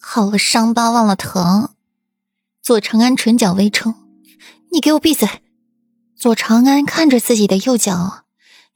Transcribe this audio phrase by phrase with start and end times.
[0.00, 1.74] 好了伤疤忘了疼。
[2.62, 3.94] 左长安唇角微抽，
[4.72, 5.28] 你给我闭嘴！
[6.16, 8.24] 左长安看着自己的右脚，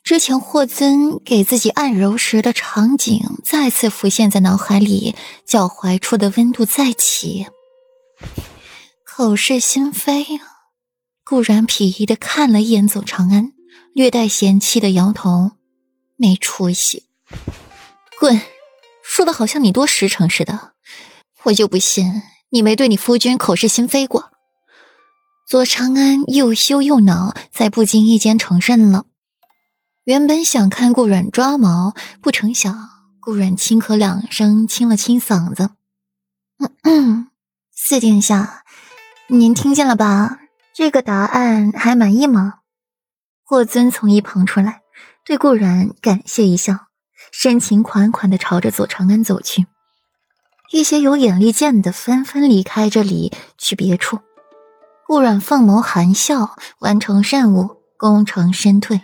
[0.02, 5.14] 之前霍尊给自己按揉时的场景再次浮现在脑海里，
[5.44, 7.46] 脚踝处的温度再起，
[9.04, 10.70] 口是心非啊！
[11.24, 13.52] 顾然鄙夷的看了一眼左长安，
[13.94, 15.52] 略带嫌弃的摇头，
[16.16, 17.04] 没出息，
[18.18, 18.40] 滚！
[19.02, 20.72] 说的好像你多实诚似的，
[21.44, 24.30] 我就不信你没对你夫君口是心非过。
[25.46, 29.04] 左长安又羞又恼，在不经意间承认了。
[30.04, 32.90] 原本想看顾阮抓毛，不成想
[33.20, 35.70] 顾阮轻咳两声，清了清嗓子
[36.58, 37.28] ：“嗯嗯，
[37.74, 38.64] 四殿下，
[39.28, 40.38] 您听见了吧？
[40.74, 42.60] 这个答案还满意吗？”
[43.44, 44.80] 霍尊从一旁出来，
[45.24, 46.86] 对顾阮感谢一笑。
[47.30, 49.66] 深情款款的朝着左长安走去，
[50.70, 54.18] 一些有眼力见的纷纷离开这里去别处。
[55.06, 59.02] 顾阮凤眸含笑，完成任务，功成身退，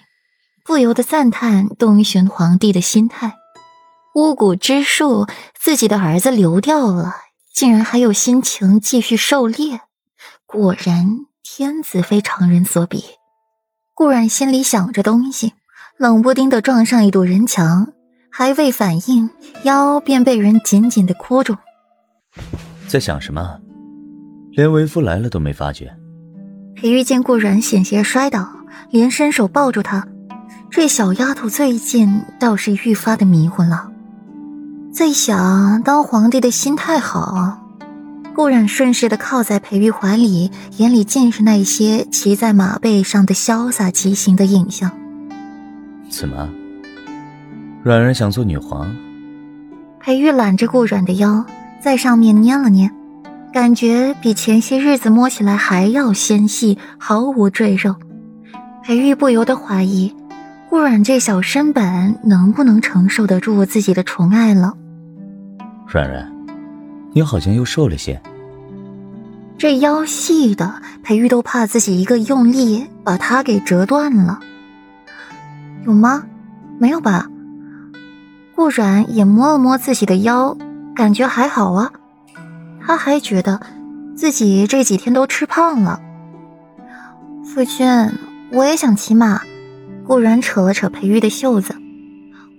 [0.65, 3.35] 不由得赞叹东巡皇帝的心态。
[4.15, 7.17] 巫蛊之术，自己的儿子流掉了，
[7.53, 9.83] 竟然还有心情继续狩猎，
[10.47, 13.05] 果然天子非常人所比。
[13.95, 15.53] 顾阮心里想着东西，
[15.99, 17.93] 冷不丁的撞上一堵人墙。
[18.31, 19.29] 还未反应，
[19.65, 21.57] 腰便被人紧紧的箍住。
[22.87, 23.59] 在想什么？
[24.53, 25.95] 连为夫来了都没发觉。
[26.75, 28.49] 裴玉见顾然险些摔倒，
[28.91, 30.07] 连伸手抱住他。
[30.71, 33.91] 这小丫头最近倒是愈发的迷糊了。
[34.93, 37.59] 在想，当皇帝的心态好。
[38.35, 44.91] 顾然顺势的靠在裴玉怀里，眼里尽是那些骑在马背上的潇洒骑行的影像。
[46.09, 46.49] 怎么？
[47.83, 48.95] 软软想做女皇，
[50.01, 51.47] 裴玉揽着顾软的腰，
[51.81, 52.91] 在上面捏了捏，
[53.55, 57.97] 感觉比前些日子摸起来还要纤细，毫无赘肉。
[58.85, 60.15] 裴玉不由得怀疑，
[60.69, 64.75] 顾软这小身板能不能承受得住自己的宠爱了。
[65.87, 66.31] 软软，
[67.15, 68.21] 你好像又瘦了些。
[69.57, 74.39] 这腰细的，裴玉都怕自己一个用力把它给折断了。
[75.87, 76.23] 有吗？
[76.79, 77.27] 没有吧？
[78.61, 80.55] 顾然也摸了摸自己的腰，
[80.95, 81.91] 感觉还好啊。
[82.87, 83.59] 他还觉得
[84.15, 85.99] 自己这几天都吃胖了。
[87.43, 87.89] 夫君，
[88.53, 89.41] 我也想骑马。
[90.07, 91.75] 顾然扯了扯裴玉的袖子。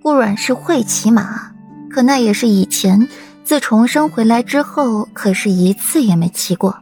[0.02, 1.52] 顾阮是会骑马，
[1.88, 3.06] 可那也是以前。
[3.44, 6.78] 自重生回来之后，可是一次也没骑过。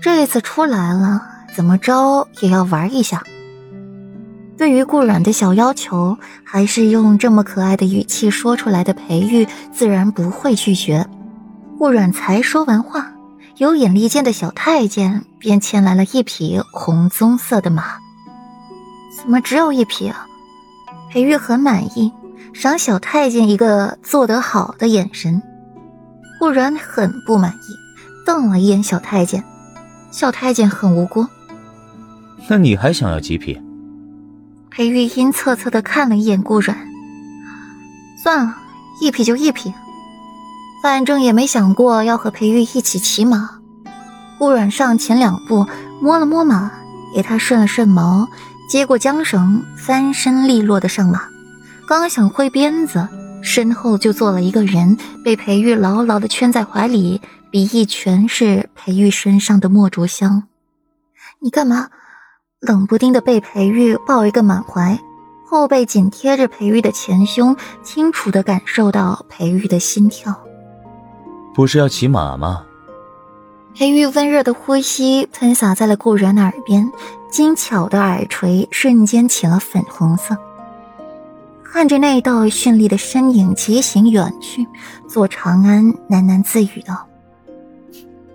[0.00, 1.20] 这一次出来了，
[1.54, 3.22] 怎么着也要玩一下。
[4.62, 11.04] 对于顾阮的小要求，还是用这么可爱的语气说出来的，裴玉自然不会拒绝。
[11.80, 13.12] 顾阮才说完话，
[13.56, 17.82] 有眼力见的小太监便牵来了一匹红棕色的马。
[19.20, 20.28] 怎么只有一匹啊？
[21.10, 22.12] 裴玉很满意，
[22.52, 25.42] 赏小太监一个做得好的眼神。
[26.38, 29.42] 顾然很不满意，瞪了一眼小太监。
[30.12, 31.26] 小太监很无辜。
[32.46, 33.60] 那你还想要几匹？
[34.74, 36.74] 裴玉阴恻恻的看了一眼顾阮，
[38.22, 38.56] 算了，
[39.02, 39.70] 一匹就一匹，
[40.82, 43.58] 反正也没想过要和裴玉一起骑马。
[44.38, 45.66] 顾阮上前两步，
[46.00, 46.72] 摸了摸马，
[47.14, 48.26] 给他顺了顺毛，
[48.66, 51.24] 接过缰绳，翻身利落的上马。
[51.86, 53.06] 刚想挥鞭子，
[53.42, 60.44] 身后就坐了一个人，被裴玉牢牢的圈在怀里，鼻翼全是裴玉身上的墨竹香。
[61.40, 61.88] 你干嘛？
[62.62, 64.96] 冷不丁的被裴玉抱一个满怀，
[65.44, 70.32] 后背紧贴着裴玉的前胸，清楚的感受到裴玉的心跳。
[71.52, 72.64] 不是要骑马吗？
[73.74, 76.88] 裴玉温热的呼吸喷洒在了顾然的耳边，
[77.32, 80.36] 精巧的耳垂瞬间起了粉红色。
[81.64, 84.64] 看着那道绚丽的身影疾行远去，
[85.08, 87.08] 左长安喃喃自语道：“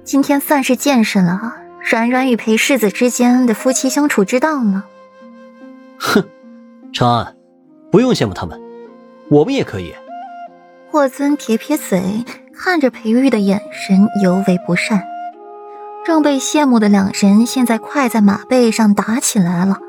[0.03, 1.55] 今天算是见识了。”
[1.89, 4.83] 软软与裴世子之间的夫妻相处之道呢？
[5.97, 6.21] 哼，
[6.91, 7.37] 长安，
[7.89, 8.61] 不用羡慕他们，
[9.29, 9.95] 我们也可以。
[10.91, 15.01] 霍尊撇撇嘴，看着裴玉的眼神尤为不善。
[16.05, 19.79] 正被羡慕的两人现在快在马背上打起来了。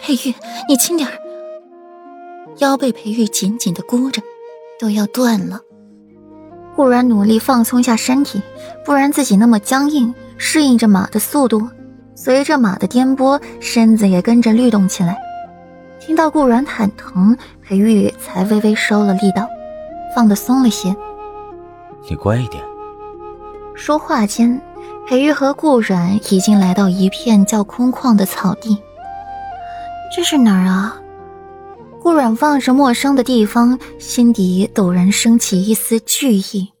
[0.00, 0.34] 裴玉，
[0.70, 1.12] 你轻点儿。
[2.60, 4.22] 腰被裴玉紧紧的箍着，
[4.80, 5.60] 都要断了。
[6.74, 8.40] 顾然努力放松下身体，
[8.86, 10.14] 不然自己那么僵硬。
[10.38, 11.68] 适应着马的速度，
[12.14, 15.18] 随着马的颠簸，身子也跟着律动起来。
[16.00, 19.46] 听到顾然喊疼，裴玉才微微收了力道，
[20.14, 20.94] 放得松了些。
[22.08, 22.62] 你乖一点。
[23.74, 24.60] 说话间，
[25.06, 28.78] 裴玉和顾阮已经来到一片较空旷的草地。
[30.16, 30.96] 这是哪儿啊？
[32.00, 36.72] 顾阮望着陌生的地方，心底陡然升起一丝惧意。